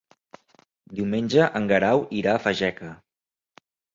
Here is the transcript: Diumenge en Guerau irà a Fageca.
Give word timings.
Diumenge 0.99 1.49
en 1.59 1.69
Guerau 1.73 2.03
irà 2.21 2.35
a 2.37 2.41
Fageca. 2.47 2.89